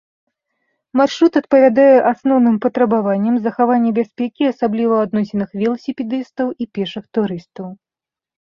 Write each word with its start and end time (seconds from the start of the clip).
Маршрут 1.01 1.33
адпавядае 1.41 1.95
асноўным 2.11 2.55
патрабаванням 2.63 3.35
захавання 3.45 3.91
бяспекі, 3.99 4.43
асабліва 4.55 4.93
ў 5.03 5.11
адносінах 5.11 5.49
веласіпедыстаў 5.63 6.47
і 6.65 6.71
пешых 6.79 7.03
турыстаў. 7.19 7.67